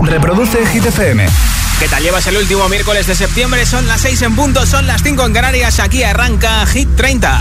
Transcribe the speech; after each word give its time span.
Reproduce 0.00 0.64
Hit 0.66 0.86
FM. 0.86 1.26
¿Qué 1.78 1.88
tal 1.88 2.02
llevas 2.02 2.26
el 2.26 2.36
último 2.36 2.68
miércoles 2.68 3.06
de 3.06 3.14
septiembre? 3.14 3.64
Son 3.66 3.86
las 3.86 4.00
6 4.00 4.22
en 4.22 4.34
punto, 4.36 4.64
son 4.66 4.86
las 4.86 5.02
5 5.02 5.26
en 5.26 5.32
Canarias. 5.32 5.78
Aquí 5.80 6.02
arranca 6.02 6.64
Hit 6.66 6.88
30. 6.96 7.40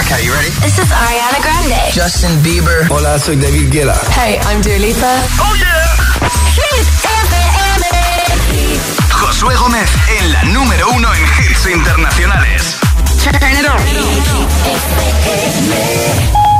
Okay, 0.00 0.24
you 0.24 0.32
ready? 0.32 0.50
This 0.62 0.78
is 0.78 0.90
Ariana 0.92 1.38
Grande. 1.42 1.76
Justin 1.94 2.42
Bieber. 2.42 2.86
Hola, 2.90 3.18
soy 3.18 3.36
David 3.36 3.70
Guetta. 3.72 4.00
Hey, 4.14 4.38
I'm 4.48 4.62
Dua 4.62 4.78
Lipa. 4.78 5.20
Oh 5.40 5.54
yeah. 5.56 5.96
Hit 6.54 6.86
FM. 7.04 7.86
Josué 9.10 9.54
Gómez 9.56 9.88
en 10.20 10.32
la 10.32 10.42
número 10.44 10.88
uno 10.90 11.12
en 11.14 11.22
hits 11.22 11.66
internacionales. 11.66 12.76
Turn 13.22 13.52
it 13.52 13.66
on. 13.66 13.80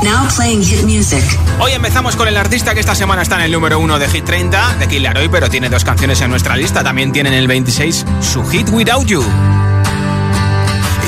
Now 0.03 0.29
playing 0.37 0.63
hit 0.63 0.85
music. 0.85 1.23
Hoy 1.59 1.73
empezamos 1.73 2.17
con 2.17 2.29
el 2.29 2.37
artista 2.37 2.75
que 2.75 2.81
esta 2.81 2.95
semana 2.95 3.23
está 3.23 3.37
en 3.37 3.43
el 3.43 3.53
número 3.53 3.79
uno 3.79 3.99
de 3.99 4.09
Hit 4.09 4.25
30, 4.25 4.77
de 4.79 4.89
Kid 4.89 5.01
Laroi, 5.01 5.29
pero 5.29 5.49
tiene 5.49 5.69
dos 5.69 5.85
canciones 5.85 6.21
en 6.21 6.31
nuestra 6.31 6.57
lista. 6.57 6.85
También 6.85 7.13
tiene 7.13 7.31
en 7.31 7.35
el 7.37 7.49
26 7.49 8.05
su 8.21 8.45
hit 8.47 8.69
Without 8.71 9.07
You. 9.07 9.23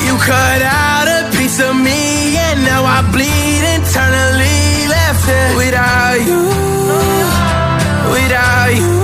You 0.06 0.16
cut 0.16 0.62
out 0.62 1.06
a 1.06 1.28
piece 1.36 1.60
of 1.62 1.74
me 1.74 2.36
and 2.38 2.64
now 2.64 2.84
I 2.84 3.02
bleed 3.12 3.62
internally 3.76 4.88
left 4.88 5.28
it 5.28 5.56
without 5.56 6.18
you, 6.26 6.48
without 8.10 8.70
you. 8.74 8.98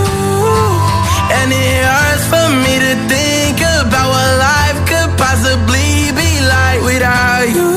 And 1.30 1.52
it 1.52 1.84
hurts 1.84 2.26
for 2.32 2.48
me 2.64 2.78
to 2.80 2.94
think 3.06 3.60
about 3.60 4.08
what 4.08 4.38
life 4.38 4.78
could 4.88 5.18
possibly 5.18 6.10
be 6.16 6.40
like 6.40 6.80
without 6.82 7.48
you, 7.52 7.76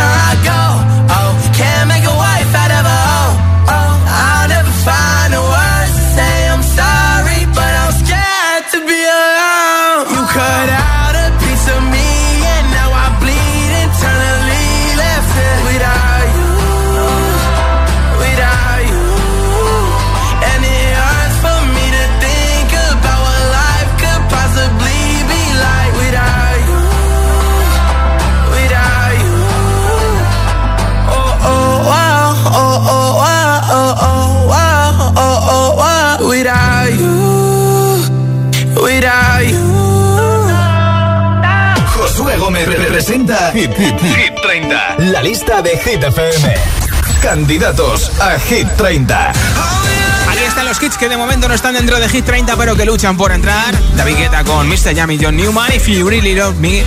Gómez 43.01 43.09
representa 43.09 43.51
Hit, 43.51 43.71
Hit, 43.77 43.99
Hit 43.99 44.33
30. 44.43 44.95
La 44.99 45.23
lista 45.23 45.61
de 45.61 45.71
Hit 45.77 46.03
FM. 46.03 46.53
Candidatos 47.21 48.11
a 48.19 48.37
Hit 48.39 48.67
30. 48.77 49.29
Aquí 50.29 50.43
están 50.47 50.65
los 50.65 50.81
hits 50.81 50.97
que 50.97 51.09
de 51.09 51.17
momento 51.17 51.47
no 51.47 51.53
están 51.53 51.73
dentro 51.73 51.99
de 51.99 52.07
Hit 52.09 52.25
30, 52.25 52.55
pero 52.57 52.75
que 52.75 52.85
luchan 52.85 53.17
por 53.17 53.31
entrar. 53.31 53.73
David 53.95 54.17
Guetta 54.17 54.43
con 54.43 54.67
Mr. 54.67 54.93
Yami 54.93 55.17
John 55.19 55.35
Newman, 55.35 55.73
If 55.73 55.87
You 55.87 56.07
Really 56.07 56.35
Love 56.35 56.57
Me. 56.57 56.83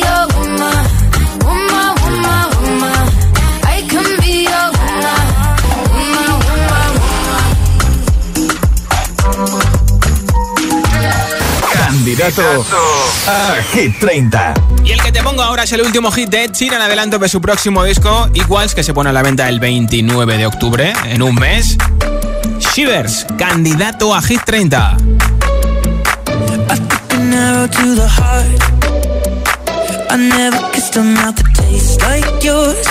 Your 0.00 0.26
woman, 0.32 0.76
woman, 1.44 1.90
woman, 2.00 2.50
woman. 7.00 7.46
Candidato 11.72 12.64
a 13.26 13.62
Hit 13.72 13.92
30. 14.00 14.69
Pongo 15.30 15.44
ahora 15.44 15.62
es 15.62 15.70
el 15.70 15.82
último 15.82 16.10
hit 16.10 16.28
de 16.28 16.42
Ed 16.42 16.50
Sheeran, 16.52 16.82
adelanto 16.82 17.16
de 17.16 17.28
su 17.28 17.40
próximo 17.40 17.84
disco, 17.84 18.28
Equals, 18.34 18.74
que 18.74 18.82
se 18.82 18.92
pone 18.92 19.10
a 19.10 19.12
la 19.12 19.22
venta 19.22 19.48
el 19.48 19.60
29 19.60 20.36
de 20.36 20.44
octubre, 20.44 20.92
en 21.04 21.22
un 21.22 21.36
mes. 21.36 21.76
Shivers, 22.58 23.26
candidato 23.38 24.12
a 24.12 24.20
Hit 24.22 24.40
30. 24.44 24.96
an 27.10 27.32
arrow 27.32 27.68
to 27.68 27.94
the 27.94 28.08
heart. 28.08 28.60
I 30.10 30.16
never 30.16 30.68
kissed 30.72 30.96
a 30.96 31.02
mouth 31.04 31.36
that 31.36 31.54
tastes 31.54 32.02
like 32.02 32.44
yours. 32.44 32.84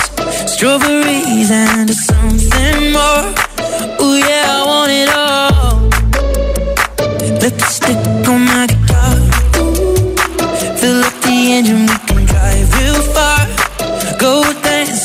Strawberries 0.46 1.50
and 1.50 1.90
something 1.90 2.90
more. 2.90 3.34
Yeah, 4.18 4.46
I 4.48 4.64
want 4.66 4.90
it 4.90 5.10
all. 5.14 5.90
On 8.26 8.44
my 8.46 8.70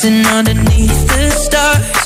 dancing 0.06 0.32
underneath 0.32 1.06
the 1.08 1.30
stars. 1.30 2.05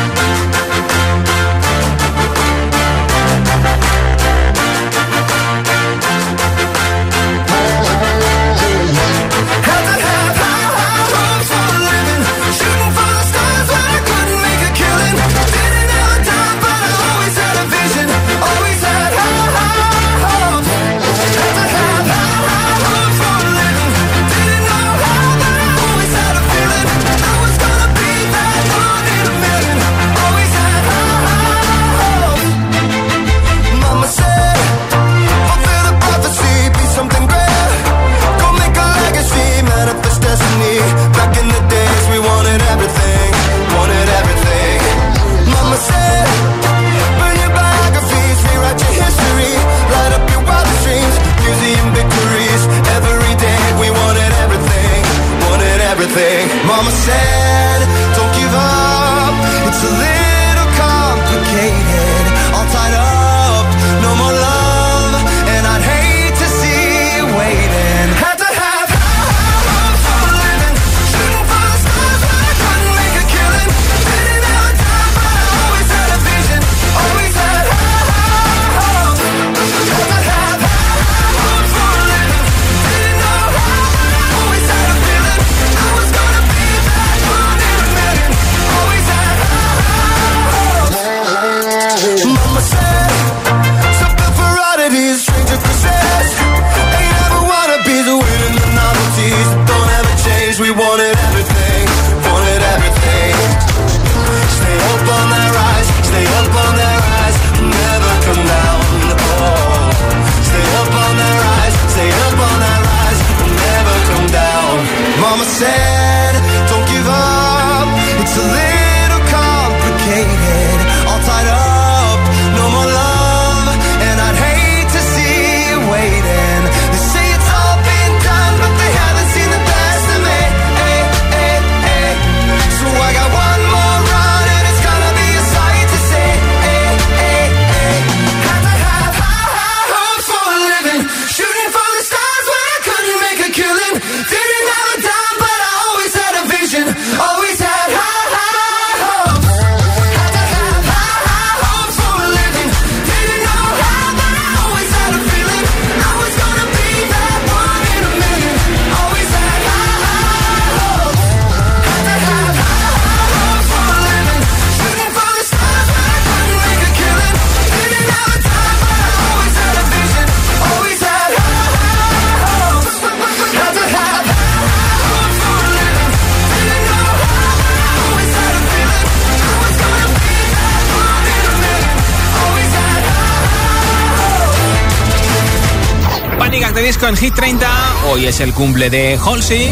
Hit 187.21 187.35
30. 187.35 187.69
Hoy 188.09 188.25
es 188.25 188.39
el 188.39 188.51
cumple 188.51 188.89
de 188.89 189.15
Halsey. 189.23 189.69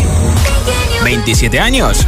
27 1.03 1.59
años. 1.59 2.05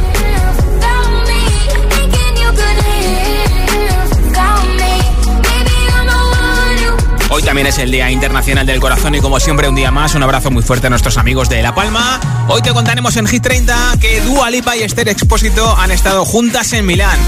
Hoy 7.28 7.42
también 7.42 7.66
es 7.66 7.78
el 7.78 7.90
Día 7.90 8.08
Internacional 8.08 8.64
del 8.64 8.78
Corazón 8.78 9.16
y 9.16 9.20
como 9.20 9.40
siempre 9.40 9.68
un 9.68 9.74
día 9.74 9.90
más, 9.90 10.14
un 10.14 10.22
abrazo 10.22 10.52
muy 10.52 10.62
fuerte 10.62 10.86
a 10.86 10.90
nuestros 10.90 11.18
amigos 11.18 11.48
de 11.48 11.60
La 11.60 11.74
Palma. 11.74 12.20
Hoy 12.46 12.62
te 12.62 12.72
contaremos 12.72 13.16
en 13.16 13.26
Hit 13.26 13.42
30 13.42 13.96
que 14.00 14.20
Dua 14.20 14.48
Lipa 14.48 14.76
y 14.76 14.82
Esther 14.84 15.08
Expósito 15.08 15.76
han 15.76 15.90
estado 15.90 16.24
juntas 16.24 16.72
en 16.72 16.86
Milán 16.86 17.18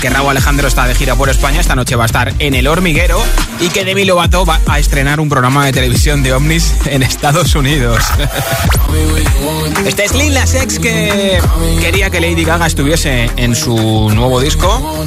que 0.00 0.10
Raúl 0.10 0.30
Alejandro 0.30 0.68
está 0.68 0.86
de 0.86 0.94
gira 0.94 1.16
por 1.16 1.28
España, 1.28 1.60
esta 1.60 1.74
noche 1.74 1.96
va 1.96 2.04
a 2.04 2.06
estar 2.06 2.32
en 2.38 2.54
El 2.54 2.68
Hormiguero 2.68 3.20
y 3.60 3.68
que 3.68 3.84
Demi 3.84 4.04
Lovato 4.04 4.44
va 4.44 4.60
a 4.66 4.78
estrenar 4.78 5.18
un 5.18 5.28
programa 5.28 5.66
de 5.66 5.72
televisión 5.72 6.22
de 6.22 6.32
ovnis 6.32 6.74
en 6.86 7.02
Estados 7.02 7.54
Unidos. 7.54 8.04
Este 9.84 10.04
es 10.04 10.14
Lil 10.14 10.34
Nas 10.34 10.54
X 10.54 10.78
que 10.78 11.40
quería 11.80 12.10
que 12.10 12.20
Lady 12.20 12.44
Gaga 12.44 12.66
estuviese 12.66 13.30
en 13.36 13.54
su 13.54 13.76
nuevo 14.10 14.40
disco, 14.40 15.06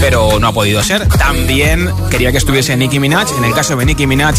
pero 0.00 0.38
no 0.40 0.48
ha 0.48 0.52
podido 0.52 0.82
ser. 0.82 1.06
También 1.08 1.90
quería 2.10 2.32
que 2.32 2.38
estuviese 2.38 2.76
Nicki 2.76 2.98
Minaj. 2.98 3.28
En 3.38 3.44
el 3.44 3.54
caso 3.54 3.76
de 3.76 3.86
Nicki 3.86 4.06
Minaj 4.06 4.34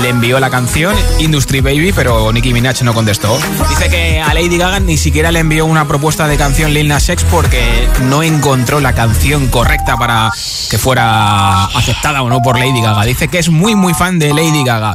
le 0.00 0.08
envió 0.08 0.38
la 0.40 0.50
canción 0.50 0.96
Industry 1.18 1.60
Baby, 1.60 1.92
pero 1.92 2.32
Nicki 2.32 2.52
Minaj 2.52 2.82
no 2.82 2.94
contestó. 2.94 3.38
Dice 3.68 3.88
que 3.88 4.20
a 4.20 4.32
Lady 4.34 4.56
Gaga 4.58 4.80
ni 4.80 4.96
siquiera 4.96 5.30
le 5.30 5.40
envió 5.40 5.66
una 5.66 5.88
propuesta 5.88 6.28
de 6.28 6.36
canción 6.36 6.72
Lil 6.72 6.88
Nas 6.88 7.08
X 7.08 7.26
porque 7.30 7.88
no 8.02 8.22
encontró 8.22 8.80
la 8.80 8.94
canción 8.94 9.48
correcta 9.48 9.96
para 9.96 10.30
que 10.70 10.78
fuera 10.78 11.64
aceptada 11.64 12.22
o 12.22 12.28
no 12.28 12.40
por 12.40 12.58
Lady 12.58 12.80
Gaga. 12.80 13.04
Dice 13.04 13.28
que 13.28 13.38
es 13.38 13.50
muy 13.50 13.74
muy 13.74 13.94
fan 13.94 14.18
de 14.18 14.32
Lady 14.32 14.64
Gaga. 14.64 14.94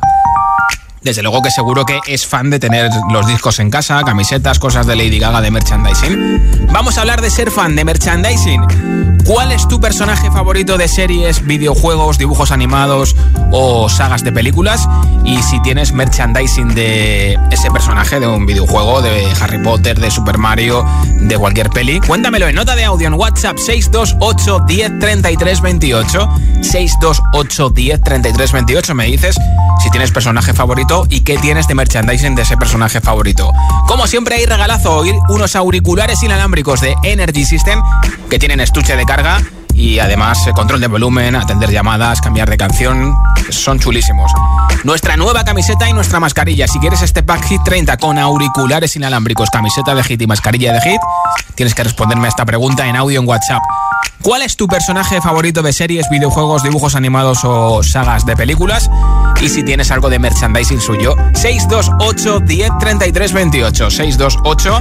Desde 1.06 1.22
luego 1.22 1.44
que 1.44 1.52
seguro 1.52 1.86
que 1.86 2.00
es 2.08 2.26
fan 2.26 2.50
de 2.50 2.58
tener 2.58 2.90
los 3.12 3.28
discos 3.28 3.60
en 3.60 3.70
casa, 3.70 4.02
camisetas, 4.04 4.58
cosas 4.58 4.88
de 4.88 4.96
Lady 4.96 5.20
Gaga 5.20 5.40
de 5.40 5.52
merchandising. 5.52 6.68
Vamos 6.74 6.98
a 6.98 7.02
hablar 7.02 7.22
de 7.22 7.30
ser 7.30 7.52
fan 7.52 7.76
de 7.76 7.86
merchandising. 7.86 8.66
¿Cuál 9.24 9.52
es 9.52 9.68
tu 9.68 9.80
personaje 9.80 10.32
favorito 10.32 10.80
de 10.80 10.88
series, 10.88 11.46
videojuegos, 11.46 12.18
dibujos 12.18 12.50
animados 12.52 13.16
o 13.52 13.88
sagas 13.88 14.24
de 14.24 14.32
películas? 14.32 14.90
Y 15.24 15.44
si 15.44 15.62
tienes 15.62 15.94
merchandising 15.94 16.74
de 16.74 17.38
ese 17.52 17.70
personaje, 17.70 18.20
de 18.20 18.26
un 18.26 18.48
videojuego, 18.48 19.04
de 19.04 19.32
Harry 19.42 19.60
Potter, 19.60 20.00
de 20.00 20.10
Super 20.10 20.40
Mario, 20.40 20.84
de 21.20 21.38
cualquier 21.38 21.70
peli, 21.70 22.00
cuéntamelo 22.00 22.48
en 22.48 22.56
nota 22.56 22.76
de 22.76 22.84
audio 22.84 23.08
en 23.08 23.14
WhatsApp 23.14 23.60
628 23.60 24.64
10 24.68 25.00
33 25.00 25.62
28. 25.62 26.30
628 26.62 27.70
10 27.70 28.02
33 28.02 28.52
28. 28.52 28.96
Me 28.96 29.06
dices 29.06 29.36
si 29.84 29.92
tienes 29.92 30.12
personaje 30.12 30.54
favorito 30.54 30.95
y 31.10 31.22
qué 31.22 31.38
tienes 31.38 31.68
de 31.68 31.76
merchandising 31.76 32.36
de 32.36 32.44
ese 32.44 32.58
personaje 32.58 33.02
favorito. 33.02 33.52
Como 33.88 34.08
siempre 34.08 34.36
hay 34.36 34.46
regalazo 34.46 34.96
hoy 34.96 35.14
unos 35.30 35.56
auriculares 35.56 36.24
inalámbricos 36.24 36.80
de 36.82 36.96
Energy 37.04 37.44
System 37.44 37.82
que 38.30 38.40
tienen 38.40 38.62
estuche 38.62 38.96
de 38.96 39.06
carga 39.06 39.42
y 39.74 40.00
además 40.00 40.48
eh, 40.48 40.54
control 40.54 40.80
de 40.80 40.88
volumen, 40.88 41.36
atender 41.36 41.70
llamadas, 41.70 42.22
cambiar 42.22 42.50
de 42.50 42.58
canción, 42.58 43.14
son 43.50 43.80
chulísimos. 43.80 44.32
Nuestra 44.84 45.18
nueva 45.18 45.44
camiseta 45.44 45.90
y 45.90 45.94
nuestra 45.94 46.20
mascarilla. 46.20 46.68
Si 46.68 46.80
quieres 46.80 47.02
este 47.02 47.24
pack 47.24 47.44
Hit 47.46 47.62
30 47.64 47.98
con 47.98 48.18
auriculares 48.18 48.96
inalámbricos, 48.96 49.50
camiseta 49.50 49.94
de 49.94 50.04
Hit 50.04 50.22
y 50.22 50.28
mascarilla 50.28 50.72
de 50.72 50.82
Hit, 50.82 51.02
tienes 51.56 51.76
que 51.76 51.84
responderme 51.84 52.28
a 52.28 52.30
esta 52.30 52.46
pregunta 52.46 52.88
en 52.88 52.96
audio 52.96 53.20
en 53.20 53.28
WhatsApp. 53.28 53.62
¿Cuál 54.22 54.42
es 54.42 54.56
tu 54.56 54.68
personaje 54.68 55.22
favorito 55.22 55.62
de 55.62 55.72
series, 55.72 56.10
videojuegos, 56.10 56.64
dibujos 56.64 56.96
animados 56.96 57.40
o 57.44 57.84
sagas 57.84 58.26
de 58.26 58.36
películas? 58.36 58.90
Y 59.40 59.50
si 59.50 59.64
tienes 59.64 59.92
algo 59.92 60.10
de 60.10 60.18
merchandising 60.18 60.82
suyo, 60.82 61.16
628 61.34 62.40
10 62.40 62.72
33 62.80 63.34
28. 63.34 63.92
628 63.92 64.80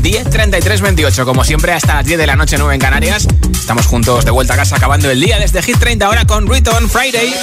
10 0.00 0.30
33 0.30 0.80
28. 0.80 1.26
Como 1.26 1.44
siempre, 1.44 1.72
hasta 1.72 1.96
las 1.96 2.06
10 2.06 2.18
de 2.18 2.26
la 2.26 2.36
noche, 2.36 2.56
9 2.58 2.74
en 2.74 2.80
Canarias. 2.80 3.28
Estamos 3.52 3.86
juntos 3.86 4.24
de 4.24 4.30
vuelta 4.30 4.54
a 4.54 4.56
casa 4.56 4.76
acabando 4.76 5.10
el 5.10 5.20
día 5.20 5.38
desde 5.38 5.60
Hit 5.62 5.78
30 5.78 6.06
ahora 6.06 6.24
con 6.24 6.46
Return 6.46 6.88
Friday. 6.88 7.34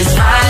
I 0.00 0.47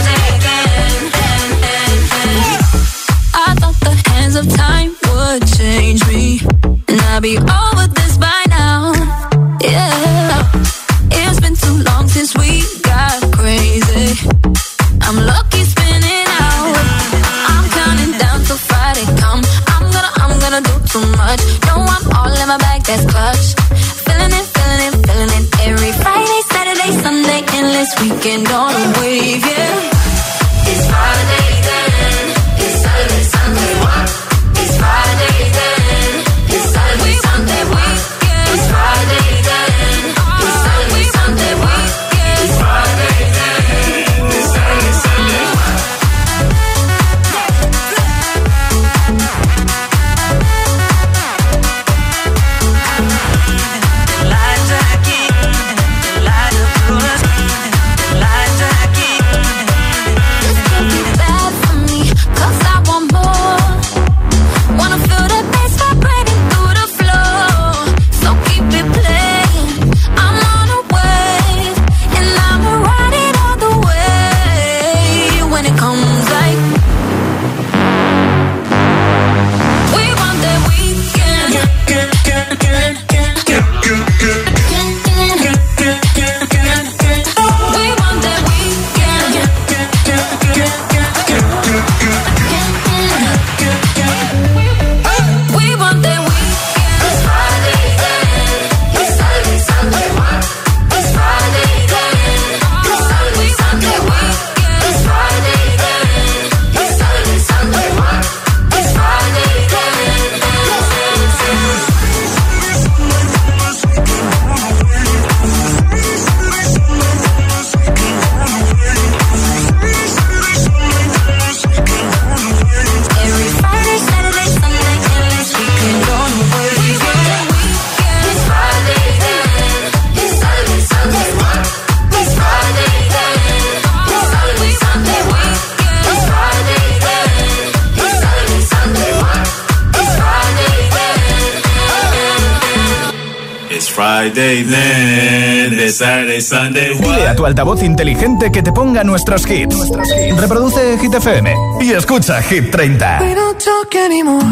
Friday 144.39 144.63
then, 144.63 145.73
it's 145.81 145.97
Saturday, 145.97 146.41
Sunday. 146.41 146.95
Dile 146.97 147.27
a 147.27 147.35
tu 147.35 147.45
altavoz 147.45 147.83
inteligente 147.83 148.53
que 148.53 148.63
te 148.63 148.71
ponga 148.71 149.03
nuestros 149.03 149.45
hits. 149.51 149.91
Reproduce 150.39 150.97
Hit 150.97 151.13
FM 151.13 151.53
y 151.81 151.91
escucha 151.91 152.41
Hit 152.43 152.71
30. 152.71 153.19
We 153.21 153.35
don't 153.35 153.59
talk 153.59 153.93
anymore. 153.97 154.45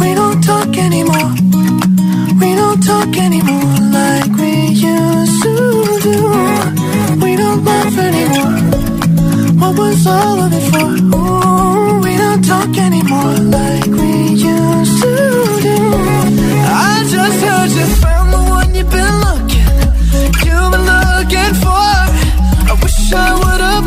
We 0.00 0.14
don't 0.14 0.40
don't 0.40 0.42
talk 0.42 0.74
anymore. 0.78 1.28
We 2.40 2.54
don't 2.54 2.82
talk 2.82 3.14
anymore 3.18 3.70
like 3.92 4.32
we 4.40 4.68
used 4.68 5.42
to 5.42 5.54
do. 6.00 6.16
We 7.22 7.36
don't 7.36 7.62
laugh 7.62 7.98
anymore. 7.98 8.56
What 9.60 9.76
was 9.76 10.06
all 10.06 10.38
of 10.40 10.52
it 10.54 10.66
for? 10.72 10.90
Ooh, 11.16 12.00
we 12.00 12.16
don't 12.16 12.42
talk 12.42 12.72
anymore 12.78 13.34
like 13.58 13.90
we 14.00 14.12
used 14.40 15.02
to 15.02 15.12
do. 15.68 15.78
I 16.88 17.04
just 17.10 17.40
heard 17.44 17.70
you 17.72 18.09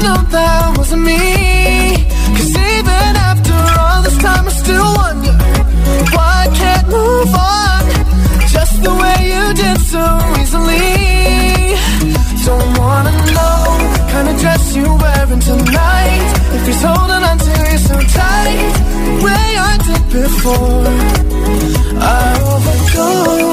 known 0.04 0.26
that 0.36 0.78
wasn't 0.78 1.04
me. 1.04 1.22
Cause 2.36 2.54
even 2.76 3.12
after 3.30 3.56
all 3.80 4.00
this 4.06 4.18
time, 4.28 4.46
I 4.52 4.54
still 4.64 4.90
wonder 5.02 5.34
why 6.16 6.34
I 6.46 6.50
can't 6.62 6.88
move 6.98 7.32
on 7.56 7.84
just 8.56 8.76
the 8.86 8.94
way 9.02 9.18
you 9.34 9.44
did 9.64 9.80
so 9.94 10.04
easily. 10.42 10.92
Don't 12.46 12.72
wanna 12.84 13.14
know 13.36 13.62
kind 14.14 14.28
of 14.32 14.36
dress 14.44 14.76
you're 14.76 14.98
wearing 15.04 15.42
tonight. 15.50 16.30
If 16.56 16.62
he's 16.68 16.84
holding 16.84 17.24
on 17.30 17.38
to 17.48 17.54
you 17.72 17.78
so 17.88 17.96
tight, 18.20 18.74
the 19.08 19.14
way 19.26 19.48
I 19.70 19.74
did 19.88 20.04
before. 20.18 20.88
I 22.20 22.24
overdosed. 22.52 23.53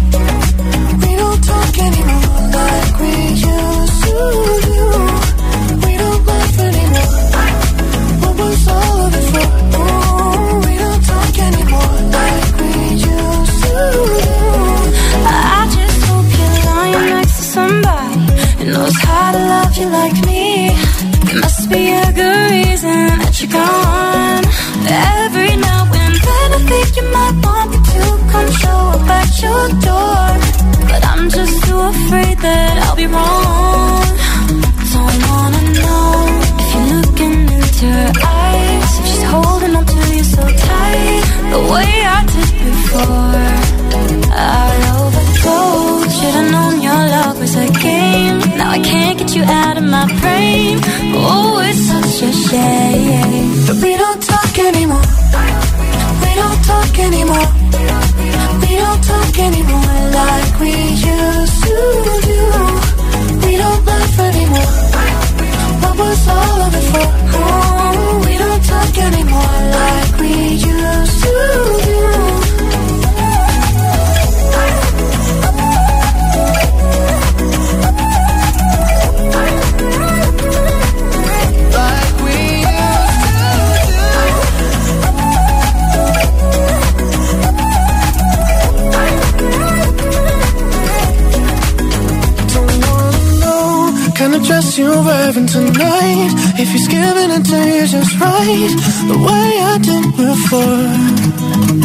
Right, 98.23 98.73
the 99.09 99.17
way 99.27 99.47
I 99.71 99.77
did 99.89 100.05
before. 100.25 100.89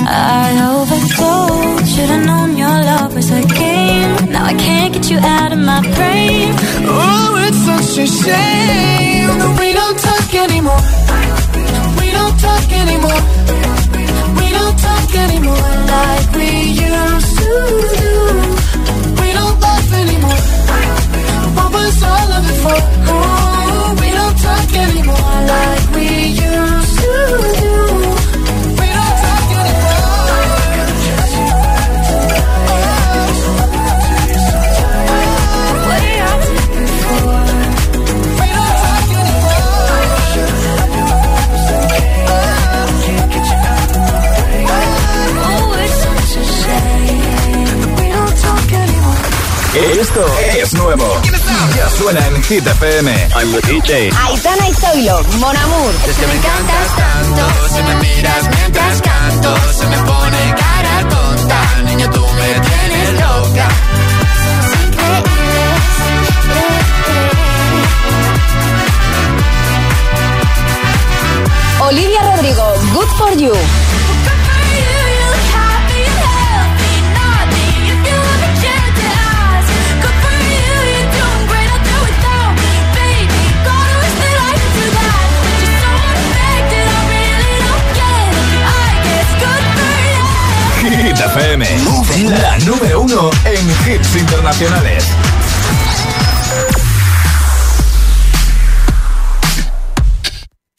I 0.08 0.46
overdosed. 0.74 1.94
Should've 1.94 2.26
known 2.26 2.56
your 2.56 2.78
love 2.90 3.14
was 3.14 3.30
a 3.30 3.42
game. 3.42 4.32
Now 4.32 4.44
I 4.44 4.54
can't 4.54 4.92
get 4.94 5.10
you 5.10 5.18
out 5.18 5.52
of 5.52 5.58
my 5.58 5.80
brain. 5.96 6.48
Oh, 6.84 7.44
it's 7.46 7.60
such 7.68 8.04
a 8.04 8.06
shame 8.06 8.95
Hit 52.56 52.64
FM. 52.64 53.06
I'm 53.36 53.52
the 53.52 53.60
DJ. 53.68 54.10
Aitana 54.16 54.66
y 54.66 54.72
Zoilo, 54.72 55.22
Mon 55.40 55.54
Amour. 55.54 55.92
Es 56.08 56.16
que 56.16 56.26
me 56.26 56.36
encantas 56.36 56.85
internacionales. 94.56 95.04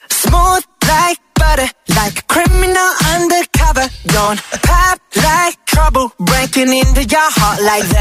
Smooth 0.10 0.64
like 0.88 1.20
butter, 1.36 1.68
like 1.96 2.20
a 2.20 2.24
criminal 2.24 2.90
undercover. 3.14 3.88
Don't 4.08 4.42
pop 4.64 5.00
like 5.16 5.66
trouble, 5.66 6.12
breaking 6.20 6.74
into 6.74 7.04
your 7.04 7.30
heart 7.38 7.62
like 7.62 7.88
that. 7.90 7.97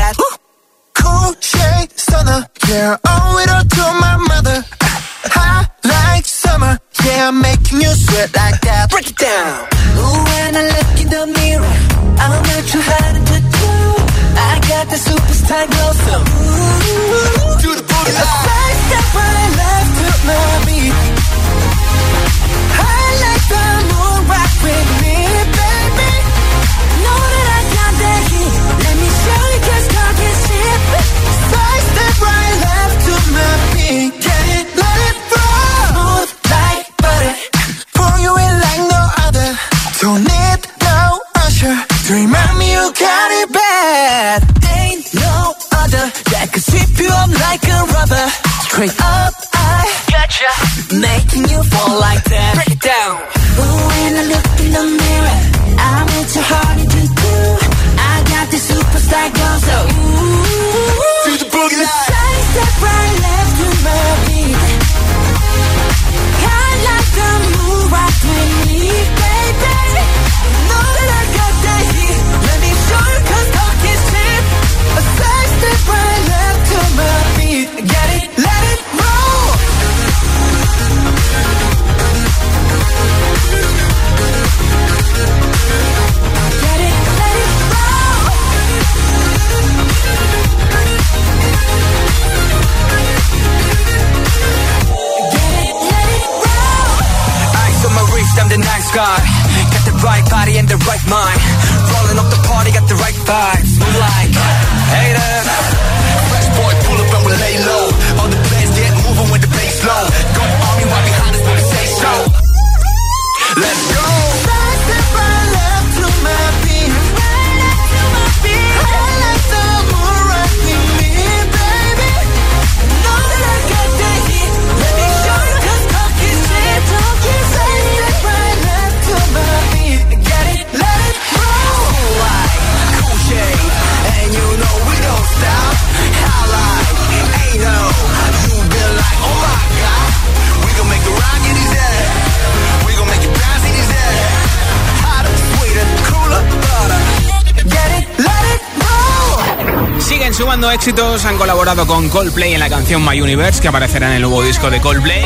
Sumando 150.56 150.70
éxitos, 150.70 151.22
han 151.26 151.36
colaborado 151.36 151.86
con 151.86 152.08
Coldplay 152.08 152.54
en 152.54 152.60
la 152.60 152.70
canción 152.70 153.04
My 153.04 153.20
Universe 153.20 153.60
que 153.60 153.68
aparecerá 153.68 154.08
en 154.08 154.14
el 154.14 154.22
nuevo 154.22 154.42
disco 154.42 154.70
de 154.70 154.80
Coldplay. 154.80 155.22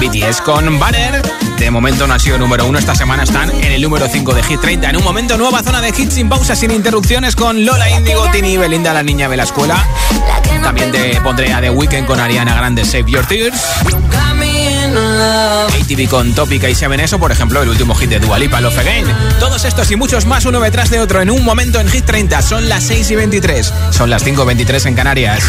BTS 0.00 0.40
con 0.40 0.78
Banner. 0.78 1.20
De 1.58 1.70
momento 1.70 2.06
no 2.06 2.14
ha 2.14 2.18
sido 2.18 2.38
número 2.38 2.64
uno, 2.64 2.78
esta 2.78 2.94
semana 2.94 3.24
están 3.24 3.50
en 3.50 3.72
el 3.72 3.82
número 3.82 4.08
5 4.08 4.32
de 4.32 4.42
Hit 4.42 4.60
30. 4.62 4.88
En 4.88 4.96
un 4.96 5.04
momento, 5.04 5.36
nueva 5.36 5.62
zona 5.62 5.82
de 5.82 5.90
hits 5.90 6.14
sin 6.14 6.30
pausa, 6.30 6.56
sin 6.56 6.70
interrupciones 6.70 7.36
con 7.36 7.62
Lola 7.66 7.90
Indigo, 7.90 8.26
Tini, 8.32 8.56
Belinda, 8.56 8.94
la 8.94 9.02
niña 9.02 9.28
de 9.28 9.36
la 9.36 9.42
escuela. 9.42 9.86
También 10.62 10.90
te 10.90 11.20
pondré 11.20 11.52
a 11.52 11.60
The 11.60 11.68
Weeknd 11.68 12.06
con 12.06 12.18
Ariana 12.18 12.54
Grande, 12.54 12.86
Save 12.86 13.10
Your 13.10 13.26
Tears. 13.26 13.62
ATV 14.94 16.08
con 16.08 16.34
Topic 16.34 16.68
y 16.68 16.74
Seven 16.74 17.00
Eso, 17.00 17.18
por 17.18 17.32
ejemplo, 17.32 17.62
el 17.62 17.68
último 17.68 17.94
hit 17.94 18.10
de 18.10 18.20
Dua 18.20 18.38
Lipa, 18.38 18.60
Love 18.60 18.78
Again. 18.78 19.06
Todos 19.38 19.64
estos 19.64 19.90
y 19.90 19.96
muchos 19.96 20.26
más, 20.26 20.44
uno 20.44 20.60
detrás 20.60 20.90
de 20.90 21.00
otro, 21.00 21.20
en 21.20 21.30
un 21.30 21.44
momento 21.44 21.80
en 21.80 21.88
Hit 21.88 22.04
30. 22.04 22.42
Son 22.42 22.68
las 22.68 22.84
6 22.84 23.10
y 23.10 23.16
23. 23.16 23.72
Son 23.90 24.10
las 24.10 24.24
5 24.24 24.42
y 24.42 24.46
23 24.46 24.86
en 24.86 24.94
Canarias. 24.94 25.44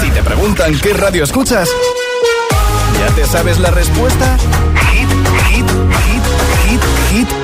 Si 0.00 0.10
te 0.10 0.22
preguntan 0.22 0.78
qué 0.78 0.92
radio 0.92 1.24
escuchas, 1.24 1.68
¿ya 3.00 3.14
te 3.14 3.26
sabes 3.26 3.58
la 3.58 3.70
respuesta? 3.70 4.36
Hit, 4.92 5.08
hit, 5.48 5.66
hit, 6.04 6.22
hit, 6.68 6.82
hit, 7.10 7.43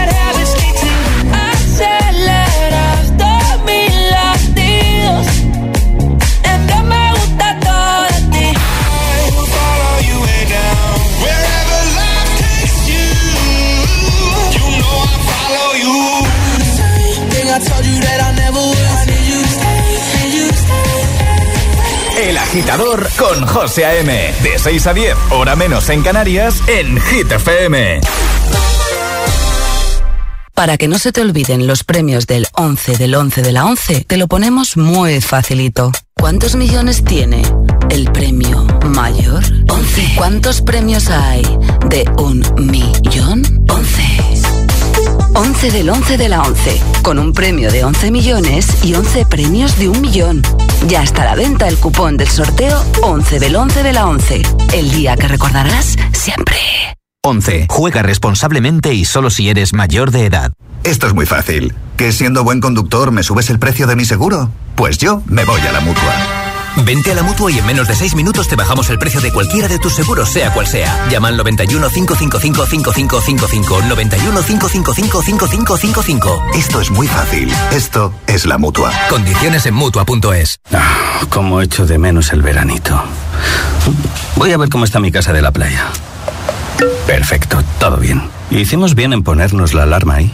El 22.21 22.37
agitador 22.37 23.09
con 23.17 23.47
José 23.47 23.83
A.M. 23.83 24.13
De 24.43 24.59
6 24.59 24.85
a 24.85 24.93
10, 24.93 25.15
hora 25.31 25.55
menos 25.55 25.89
en 25.89 26.03
Canarias, 26.03 26.61
en 26.67 27.01
Hit 27.01 27.31
FM. 27.31 27.99
Para 30.53 30.77
que 30.77 30.87
no 30.87 30.99
se 30.99 31.11
te 31.11 31.21
olviden 31.21 31.65
los 31.65 31.83
premios 31.83 32.27
del 32.27 32.45
11 32.53 32.97
del 32.97 33.15
11 33.15 33.41
de 33.41 33.51
la 33.51 33.65
11, 33.65 34.05
te 34.05 34.17
lo 34.17 34.27
ponemos 34.27 34.77
muy 34.77 35.19
facilito. 35.19 35.91
¿Cuántos 36.13 36.55
millones 36.55 37.03
tiene 37.03 37.41
el 37.89 38.11
premio 38.11 38.67
mayor? 38.89 39.43
11. 39.67 40.13
¿Cuántos 40.15 40.61
premios 40.61 41.09
hay 41.09 41.41
de 41.89 42.07
un 42.17 42.45
millón? 42.55 43.65
11. 43.67 44.60
11 45.33 45.71
del 45.71 45.89
11 45.89 46.17
de 46.17 46.29
la 46.29 46.41
11, 46.41 46.81
con 47.01 47.17
un 47.17 47.33
premio 47.33 47.71
de 47.71 47.83
11 47.83 48.11
millones 48.11 48.83
y 48.83 48.93
11 48.93 49.25
premios 49.25 49.77
de 49.77 49.87
un 49.87 50.01
millón. 50.01 50.41
Ya 50.87 51.03
está 51.03 51.23
a 51.23 51.25
la 51.25 51.35
venta 51.35 51.67
el 51.67 51.77
cupón 51.77 52.17
del 52.17 52.27
sorteo 52.27 52.83
11 53.01 53.39
del 53.39 53.55
11 53.55 53.83
de 53.83 53.93
la 53.93 54.07
11, 54.07 54.41
el 54.73 54.91
día 54.91 55.15
que 55.15 55.27
recordarás 55.27 55.95
siempre. 56.11 56.57
11. 57.23 57.67
Juega 57.69 58.01
responsablemente 58.01 58.93
y 58.93 59.05
solo 59.05 59.29
si 59.29 59.49
eres 59.49 59.73
mayor 59.73 60.11
de 60.11 60.25
edad. 60.25 60.53
Esto 60.83 61.07
es 61.07 61.13
muy 61.13 61.25
fácil. 61.25 61.75
¿Que 61.95 62.11
siendo 62.11 62.43
buen 62.43 62.59
conductor 62.59 63.11
me 63.11 63.23
subes 63.23 63.49
el 63.49 63.59
precio 63.59 63.87
de 63.87 63.95
mi 63.95 64.05
seguro? 64.05 64.51
Pues 64.75 64.97
yo 64.97 65.21
me 65.27 65.45
voy 65.45 65.61
a 65.61 65.71
la 65.71 65.79
mutua. 65.81 66.40
Vente 66.77 67.11
a 67.11 67.15
la 67.15 67.23
mutua 67.23 67.51
y 67.51 67.59
en 67.59 67.65
menos 67.65 67.87
de 67.87 67.95
6 67.95 68.15
minutos 68.15 68.47
te 68.47 68.55
bajamos 68.55 68.89
el 68.89 68.97
precio 68.97 69.21
de 69.21 69.31
cualquiera 69.31 69.67
de 69.67 69.79
tus 69.79 69.93
seguros, 69.93 70.29
sea 70.29 70.53
cual 70.53 70.67
sea. 70.67 71.07
Llama 71.09 71.27
al 71.27 71.37
91 71.37 71.89
555 71.89 72.65
5555. 72.65 73.81
91 73.87 74.41
555 74.41 75.21
5555. 75.21 76.43
Esto 76.55 76.81
es 76.81 76.91
muy 76.91 77.07
fácil. 77.07 77.51
Esto 77.71 78.13
es 78.27 78.45
la 78.45 78.57
mutua. 78.57 78.91
Condiciones 79.09 79.65
en 79.65 79.73
mutua.es. 79.73 80.59
Ah, 80.73 81.21
Como 81.29 81.61
echo 81.61 81.85
de 81.85 81.97
menos 81.97 82.31
el 82.33 82.41
veranito. 82.41 83.01
Voy 84.35 84.51
a 84.51 84.57
ver 84.57 84.69
cómo 84.69 84.85
está 84.85 84.99
mi 84.99 85.11
casa 85.11 85.33
de 85.33 85.41
la 85.41 85.51
playa. 85.51 85.87
Perfecto, 87.05 87.63
todo 87.79 87.97
bien. 87.97 88.21
Hicimos 88.49 88.95
bien 88.95 89.13
en 89.13 89.23
ponernos 89.23 89.73
la 89.73 89.83
alarma 89.83 90.15
ahí, 90.15 90.33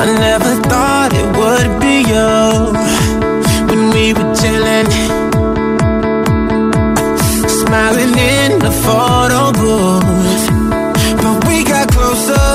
I 0.00 0.06
never 0.06 0.52
thought 0.70 1.10
it 1.12 1.28
would 1.38 1.70
be 1.80 1.94
you. 2.12 2.30
When 3.68 3.82
we 3.94 4.04
were 4.16 4.30
chilling, 4.40 4.90
smiling 7.60 8.14
in 8.16 8.58
the 8.66 8.72
photo 8.84 9.40
booth. 9.58 10.44
But 11.22 11.36
we 11.48 11.64
got 11.64 11.88
closer. 11.90 12.48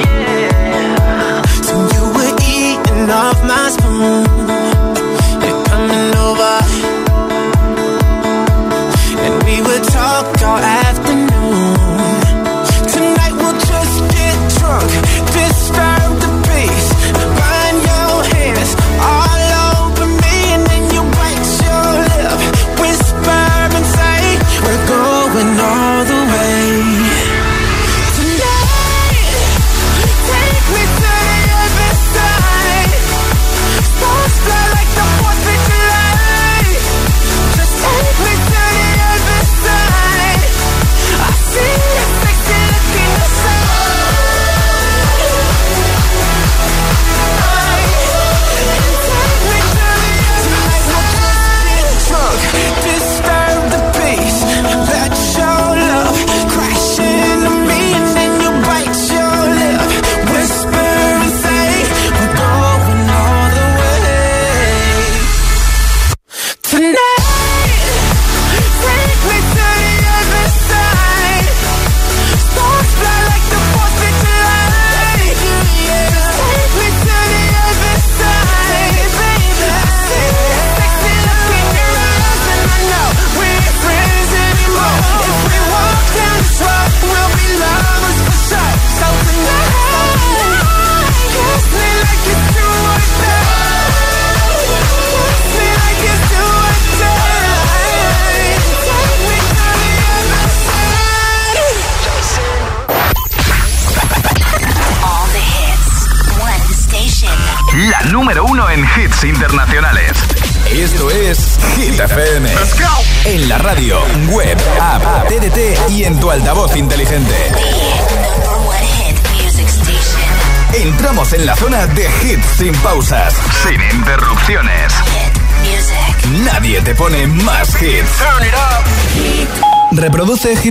yeah. 0.00 1.42
So 1.68 1.74
you 1.94 2.04
were 2.16 2.34
eating 2.56 3.10
off 3.10 3.38
my 3.44 3.68
spoon. 3.76 4.31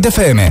FM. 0.03 0.50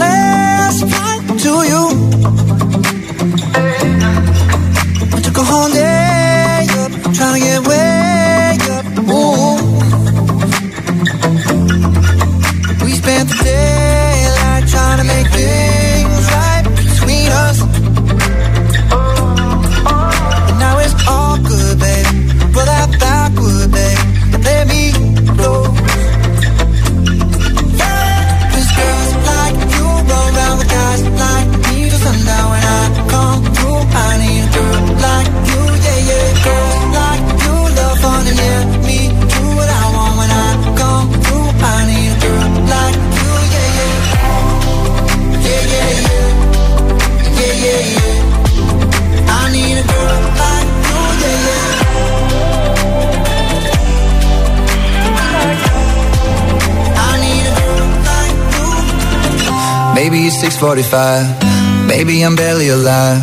45. 60.61 61.87
Maybe 61.87 62.21
I'm 62.21 62.35
barely 62.35 62.69
alive. 62.69 63.17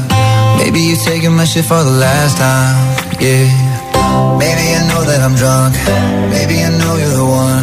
Maybe 0.59 0.81
you're 0.81 0.98
taking 0.98 1.37
my 1.37 1.44
shit 1.44 1.64
for 1.64 1.79
the 1.85 1.96
last 2.03 2.37
time. 2.37 2.74
Yeah. 3.22 3.46
Maybe 4.42 4.74
I 4.74 4.83
know 4.90 5.07
that 5.07 5.22
I'm 5.22 5.38
drunk. 5.38 5.79
Maybe 6.35 6.66
I 6.66 6.70
know 6.74 6.98
you're 6.98 7.14
the 7.14 7.22
one. 7.22 7.62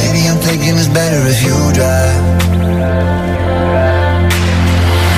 Maybe 0.00 0.24
I'm 0.24 0.40
thinking 0.40 0.80
it's 0.80 0.88
better 0.88 1.20
if 1.28 1.44
you 1.44 1.52
drive. 1.76 2.20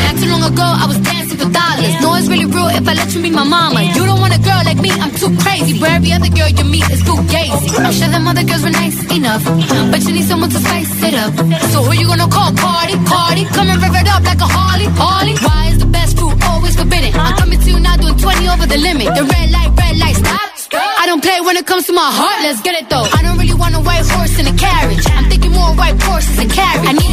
Not 0.03 0.15
too 0.19 0.27
long 0.27 0.43
ago, 0.43 0.67
I 0.67 0.87
was 0.91 0.99
dancing 0.99 1.39
for 1.39 1.51
dollars. 1.55 1.95
No, 2.03 2.19
it's 2.19 2.27
really 2.27 2.51
real 2.51 2.75
if 2.75 2.83
I 2.91 2.95
let 2.99 3.15
you 3.15 3.23
be 3.23 3.31
my 3.31 3.47
mama. 3.47 3.79
You 3.95 4.03
don't 4.11 4.19
want 4.19 4.35
a 4.35 4.43
girl 4.43 4.59
like 4.67 4.81
me, 4.83 4.91
I'm 4.91 5.15
too 5.15 5.31
crazy. 5.39 5.79
Where 5.79 5.95
every 5.95 6.11
other 6.11 6.35
girl 6.35 6.51
you 6.51 6.67
meet 6.67 6.91
is 6.91 6.99
too 7.07 7.15
gazy. 7.31 7.71
I'm 7.79 7.95
sure 7.95 8.11
them 8.11 8.27
other 8.27 8.43
girls 8.43 8.65
were 8.67 8.75
nice 8.75 8.99
enough, 9.15 9.45
but 9.95 10.03
you 10.03 10.19
need 10.19 10.27
someone 10.27 10.51
to 10.51 10.59
spice 10.59 10.91
it 10.99 11.15
up. 11.15 11.31
So 11.71 11.87
who 11.87 11.95
you 11.95 12.11
gonna 12.11 12.27
call? 12.27 12.51
Party, 12.59 12.99
call. 13.07 13.24
The. 19.05 19.15
The 19.15 19.25
red 19.25 19.51
light, 19.51 19.71
red 19.77 19.97
light, 19.99 20.17
stop. 20.17 20.41
I 20.75 21.07
don't 21.07 21.23
play 21.23 21.41
when 21.41 21.57
it 21.57 21.67
comes 21.67 21.87
to 21.87 21.93
my 21.93 22.11
heart, 22.11 22.43
let's 22.43 22.61
get 22.63 22.75
it 22.81 22.89
though. 22.89 23.07
I 23.17 23.23
don't 23.23 23.39
really 23.39 23.55
want 23.55 23.75
a 23.75 23.81
white 23.81 24.07
horse 24.07 24.39
in 24.39 24.47
a 24.47 24.57
carriage. 24.57 25.05
I'm 25.11 25.29
thinking 25.31 25.53
more 25.53 25.73
white 25.77 26.01
horses 26.03 26.39
and 26.39 26.51
carriage. 26.51 27.04